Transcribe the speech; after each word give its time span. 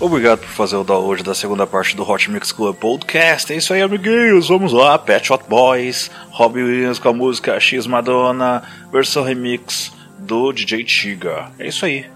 Obrigado 0.00 0.40
por 0.40 0.48
fazer 0.48 0.76
o 0.76 0.84
download 0.84 1.22
da 1.22 1.34
segunda 1.34 1.66
parte 1.66 1.96
do 1.96 2.08
Hot 2.08 2.30
Mix 2.30 2.52
Club 2.52 2.76
Podcast. 2.76 3.52
É 3.52 3.56
isso 3.56 3.72
aí, 3.72 3.80
amiguinhos. 3.80 4.48
Vamos 4.48 4.72
lá, 4.72 4.98
Pet 4.98 5.32
Hot 5.32 5.44
Boys, 5.48 6.10
Robbie 6.30 6.62
Williams 6.62 6.98
com 6.98 7.08
a 7.08 7.12
música 7.12 7.58
X 7.58 7.86
Madonna, 7.86 8.62
versão 8.92 9.22
remix 9.22 9.92
do 10.18 10.52
DJ 10.52 10.84
Tiga. 10.84 11.50
É 11.58 11.68
isso 11.68 11.86
aí. 11.86 12.06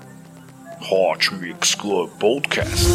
Hot 0.90 1.34
Mix 1.34 1.74
Club 1.74 2.10
Podcast. 2.18 2.86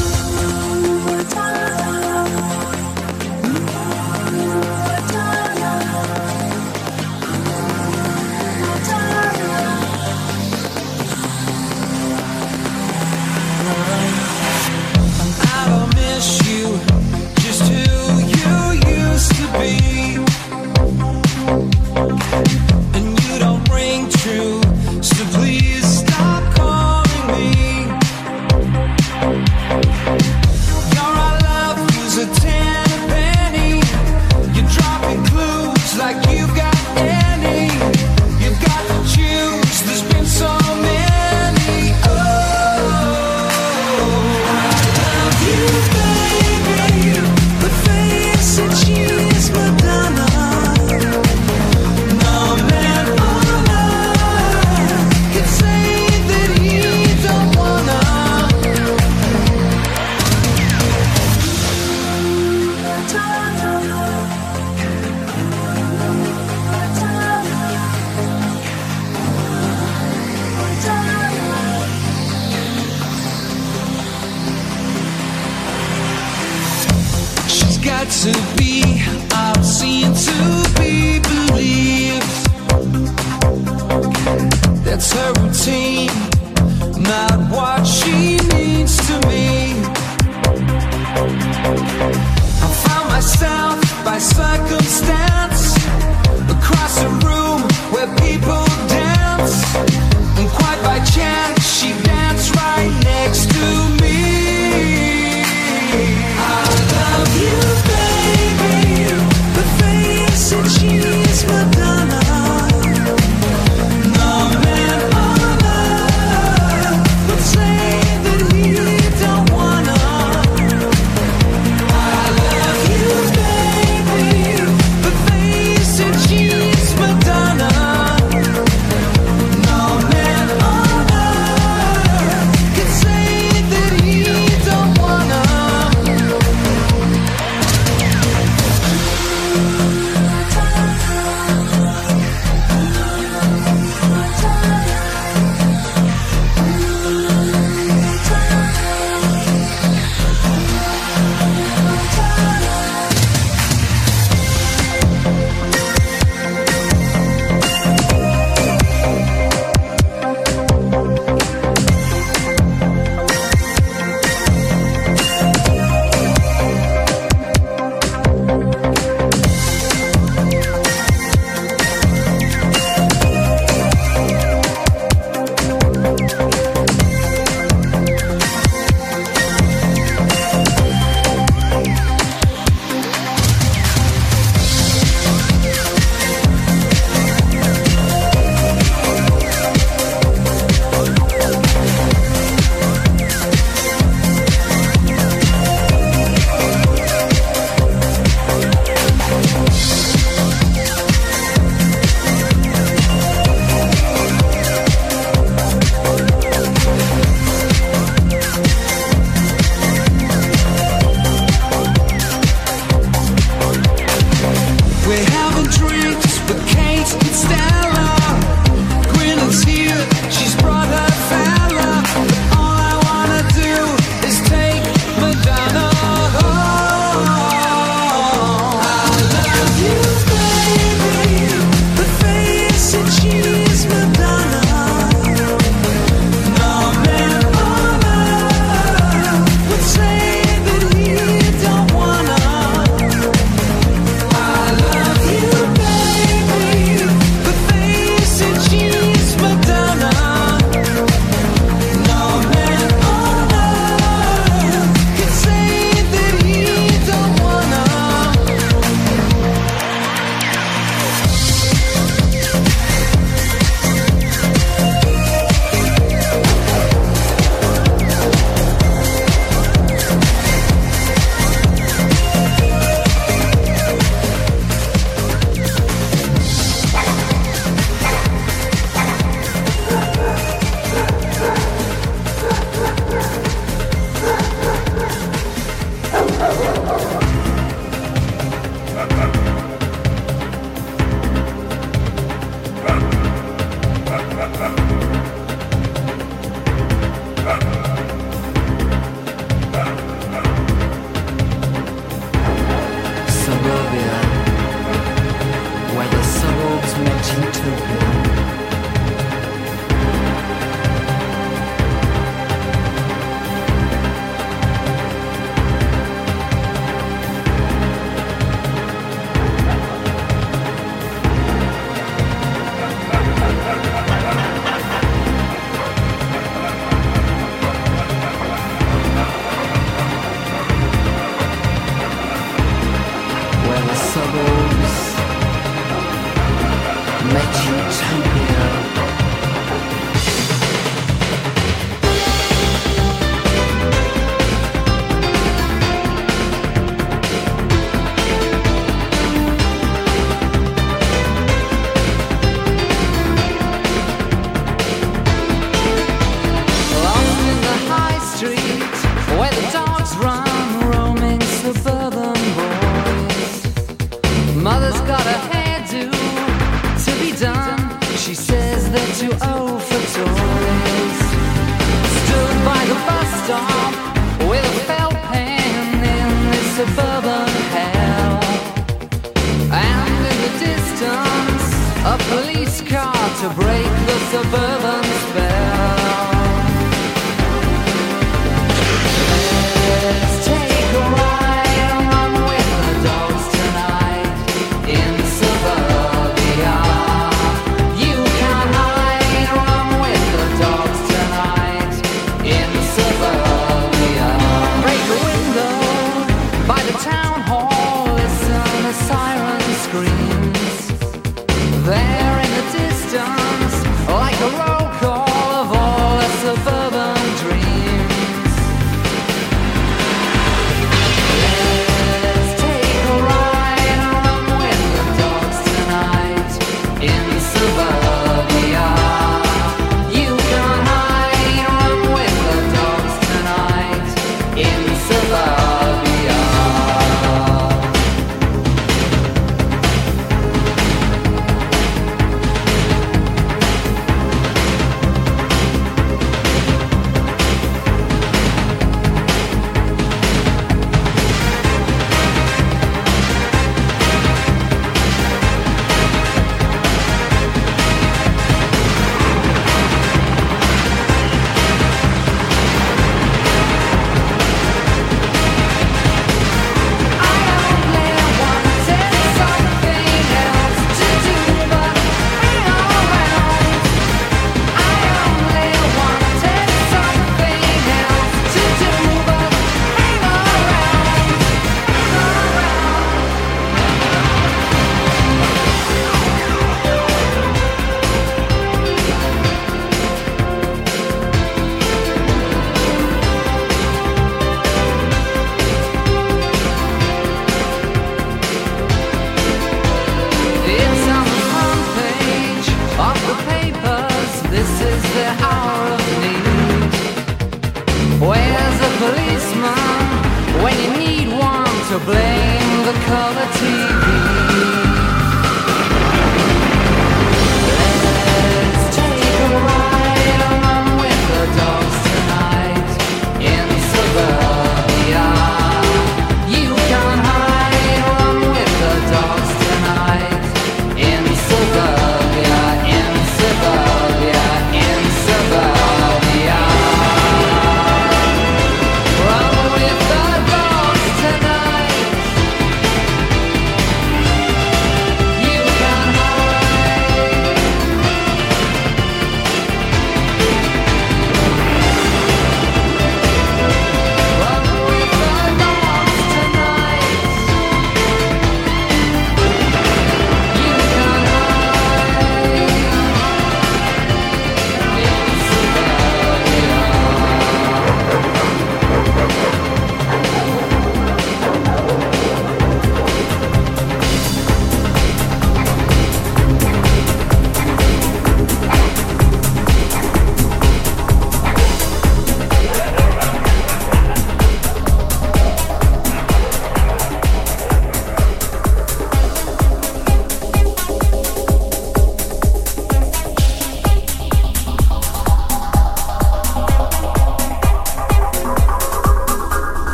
to 383.43 383.49
break 383.55 383.83
the 384.07 384.19
suburban 384.31 385.02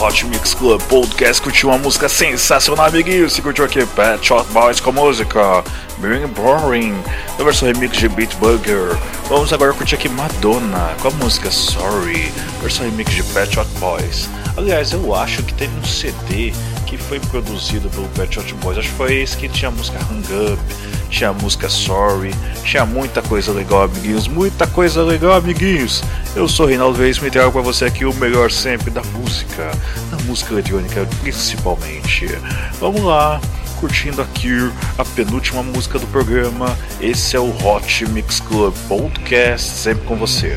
Hot 0.00 0.24
Mix 0.24 0.54
Club 0.54 0.80
Podcast 0.84 1.42
curtiu 1.42 1.68
uma 1.68 1.76
música 1.76 2.08
sensacional, 2.08 2.86
amiguinhos. 2.86 3.34
Se 3.34 3.42
curtiu 3.42 3.66
aqui 3.66 3.84
Pet 3.84 4.26
Shot 4.26 4.50
Boys 4.50 4.80
com 4.80 4.88
a 4.88 4.92
música 4.94 5.62
Being 5.98 6.26
Boring, 6.28 6.94
na 7.38 7.44
versão 7.44 7.68
remix 7.68 7.98
de 7.98 8.08
Beat 8.08 8.34
Burger. 8.36 8.96
Vamos 9.28 9.52
agora 9.52 9.74
curtir 9.74 9.96
aqui 9.96 10.08
Madonna 10.08 10.96
com 11.02 11.08
a 11.08 11.10
música 11.10 11.50
Sorry, 11.50 12.32
versão 12.62 12.86
remix 12.86 13.12
de 13.12 13.22
Pet 13.24 13.54
Shot 13.54 13.68
Boys. 13.78 14.26
Aliás, 14.56 14.92
eu 14.92 15.14
acho 15.14 15.42
que 15.42 15.52
teve 15.52 15.78
um 15.78 15.84
CD 15.84 16.54
que 16.86 16.96
foi 16.96 17.20
produzido 17.20 17.90
pelo 17.90 18.08
Pet 18.08 18.34
Shot 18.34 18.54
Boys. 18.54 18.78
Acho 18.78 18.88
que 18.88 18.94
foi 18.94 19.16
esse 19.16 19.36
que 19.36 19.50
tinha 19.50 19.68
a 19.68 19.72
música 19.72 19.98
Hang 19.98 20.52
Up, 20.52 20.62
tinha 21.10 21.28
a 21.28 21.32
música 21.34 21.68
Sorry, 21.68 22.34
tinha 22.64 22.86
muita 22.86 23.20
coisa 23.20 23.52
legal, 23.52 23.82
amiguinhos. 23.82 24.26
Muita 24.26 24.66
coisa 24.66 25.02
legal, 25.02 25.34
amiguinhos. 25.34 26.02
Eu 26.34 26.48
sou 26.48 26.66
Reinaldo 26.66 26.98
Reis 26.98 27.16
e 27.16 27.30
trago 27.30 27.50
para 27.50 27.60
você 27.60 27.86
aqui 27.86 28.04
o 28.04 28.14
melhor 28.14 28.52
sempre 28.52 28.88
da 28.88 29.02
música, 29.02 29.72
da 30.10 30.16
música 30.24 30.52
eletrônica 30.52 31.06
principalmente. 31.20 32.26
Vamos 32.78 33.02
lá, 33.02 33.40
curtindo 33.80 34.22
aqui 34.22 34.70
a 34.96 35.04
penúltima 35.04 35.62
música 35.62 35.98
do 35.98 36.06
programa. 36.06 36.78
Esse 37.00 37.36
é 37.36 37.40
o 37.40 37.50
Hot 37.66 38.06
Mix 38.06 38.38
Club 38.40 38.72
Podcast, 38.88 39.70
sempre 39.70 40.06
com 40.06 40.16
você. 40.16 40.56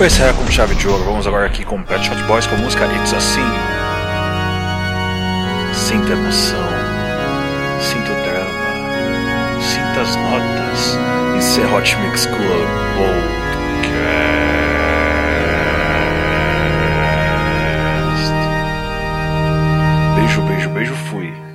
para 0.00 0.06
encerrar 0.06 0.30
é, 0.30 0.32
com 0.32 0.50
chave 0.50 0.74
de 0.76 0.88
ouro, 0.88 1.04
vamos 1.04 1.26
agora 1.26 1.44
aqui 1.44 1.62
com 1.62 1.82
Pet 1.82 2.02
Shot 2.02 2.22
Boys 2.22 2.46
com 2.46 2.54
a 2.54 2.58
música 2.58 2.86
It's 2.86 3.12
Assim. 3.12 3.44
Sinta 5.74 6.14
a 6.14 6.16
emoção, 6.16 6.66
sinta 7.82 8.10
o 8.10 8.14
drama, 8.22 9.60
sinta 9.60 10.00
as 10.00 10.16
notas. 10.16 10.96
e 11.36 11.60
é 11.60 11.66
Hot 11.66 11.96
Mix 11.98 12.24
Club 12.24 12.40
Podcast. 12.96 13.20
Beijo, 20.16 20.40
beijo, 20.40 20.70
beijo, 20.70 20.94
fui. 20.94 21.49